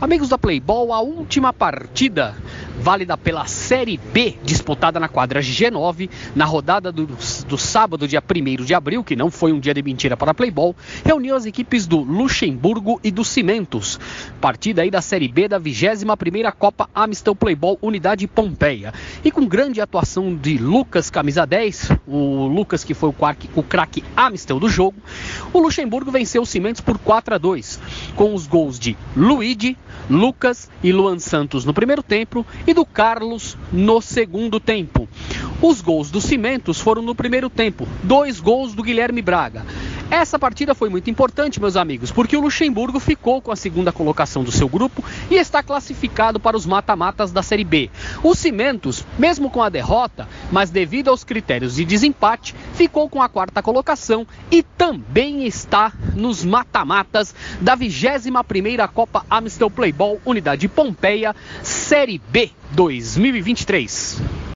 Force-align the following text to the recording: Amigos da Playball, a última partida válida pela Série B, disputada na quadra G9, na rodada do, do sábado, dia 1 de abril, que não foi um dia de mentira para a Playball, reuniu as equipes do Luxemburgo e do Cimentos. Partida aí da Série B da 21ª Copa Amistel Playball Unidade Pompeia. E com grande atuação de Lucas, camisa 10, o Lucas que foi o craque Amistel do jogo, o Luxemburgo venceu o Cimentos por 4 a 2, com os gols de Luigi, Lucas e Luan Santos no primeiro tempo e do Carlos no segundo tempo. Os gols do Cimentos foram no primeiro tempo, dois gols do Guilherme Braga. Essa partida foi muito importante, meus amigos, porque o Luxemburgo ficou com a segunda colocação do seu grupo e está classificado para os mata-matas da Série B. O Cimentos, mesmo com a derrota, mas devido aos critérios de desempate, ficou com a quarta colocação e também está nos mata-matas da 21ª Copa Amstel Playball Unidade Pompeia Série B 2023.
Amigos 0.00 0.30
da 0.30 0.38
Playball, 0.38 0.94
a 0.94 1.00
última 1.00 1.52
partida 1.52 2.34
válida 2.80 3.18
pela 3.18 3.46
Série 3.46 3.98
B, 3.98 4.38
disputada 4.42 4.98
na 4.98 5.08
quadra 5.08 5.40
G9, 5.40 6.08
na 6.34 6.46
rodada 6.46 6.90
do, 6.90 7.06
do 7.06 7.58
sábado, 7.58 8.08
dia 8.08 8.22
1 8.22 8.64
de 8.64 8.74
abril, 8.74 9.04
que 9.04 9.14
não 9.14 9.30
foi 9.30 9.52
um 9.52 9.60
dia 9.60 9.74
de 9.74 9.82
mentira 9.82 10.16
para 10.16 10.30
a 10.30 10.34
Playball, 10.34 10.74
reuniu 11.04 11.36
as 11.36 11.44
equipes 11.44 11.86
do 11.86 11.98
Luxemburgo 11.98 12.98
e 13.04 13.10
do 13.10 13.22
Cimentos. 13.22 14.00
Partida 14.40 14.80
aí 14.80 14.90
da 14.90 15.02
Série 15.02 15.28
B 15.28 15.46
da 15.46 15.60
21ª 15.60 16.50
Copa 16.52 16.88
Amistel 16.94 17.36
Playball 17.36 17.78
Unidade 17.82 18.26
Pompeia. 18.26 18.94
E 19.22 19.30
com 19.30 19.46
grande 19.46 19.82
atuação 19.82 20.34
de 20.34 20.56
Lucas, 20.56 21.10
camisa 21.10 21.46
10, 21.46 21.90
o 22.06 22.46
Lucas 22.46 22.82
que 22.82 22.94
foi 22.94 23.10
o 23.10 23.62
craque 23.62 24.02
Amistel 24.16 24.58
do 24.58 24.70
jogo, 24.70 24.96
o 25.52 25.58
Luxemburgo 25.58 26.10
venceu 26.10 26.40
o 26.40 26.46
Cimentos 26.46 26.80
por 26.80 26.96
4 26.96 27.34
a 27.34 27.38
2, 27.38 27.78
com 28.16 28.34
os 28.34 28.46
gols 28.46 28.78
de 28.78 28.96
Luigi, 29.14 29.76
Lucas 30.10 30.68
e 30.82 30.92
Luan 30.92 31.20
Santos 31.20 31.64
no 31.64 31.72
primeiro 31.72 32.02
tempo 32.02 32.44
e 32.66 32.74
do 32.74 32.84
Carlos 32.84 33.56
no 33.72 34.02
segundo 34.02 34.58
tempo. 34.58 35.08
Os 35.62 35.80
gols 35.80 36.10
do 36.10 36.20
Cimentos 36.20 36.80
foram 36.80 37.00
no 37.00 37.14
primeiro 37.14 37.48
tempo, 37.48 37.86
dois 38.02 38.40
gols 38.40 38.74
do 38.74 38.82
Guilherme 38.82 39.22
Braga. 39.22 39.64
Essa 40.10 40.40
partida 40.40 40.74
foi 40.74 40.88
muito 40.88 41.08
importante, 41.08 41.60
meus 41.60 41.76
amigos, 41.76 42.10
porque 42.10 42.36
o 42.36 42.40
Luxemburgo 42.40 42.98
ficou 42.98 43.40
com 43.40 43.52
a 43.52 43.56
segunda 43.56 43.92
colocação 43.92 44.42
do 44.42 44.50
seu 44.50 44.68
grupo 44.68 45.04
e 45.30 45.36
está 45.36 45.62
classificado 45.62 46.40
para 46.40 46.56
os 46.56 46.66
mata-matas 46.66 47.30
da 47.30 47.44
Série 47.44 47.62
B. 47.62 47.88
O 48.20 48.34
Cimentos, 48.34 49.04
mesmo 49.16 49.48
com 49.48 49.62
a 49.62 49.68
derrota, 49.68 50.28
mas 50.50 50.68
devido 50.68 51.10
aos 51.10 51.22
critérios 51.22 51.76
de 51.76 51.84
desempate, 51.84 52.56
ficou 52.74 53.08
com 53.08 53.22
a 53.22 53.28
quarta 53.28 53.62
colocação 53.62 54.26
e 54.50 54.64
também 54.64 55.46
está 55.46 55.92
nos 56.16 56.44
mata-matas 56.44 57.32
da 57.60 57.76
21ª 57.76 58.88
Copa 58.88 59.24
Amstel 59.30 59.70
Playball 59.70 60.20
Unidade 60.26 60.66
Pompeia 60.66 61.36
Série 61.62 62.20
B 62.30 62.50
2023. 62.72 64.29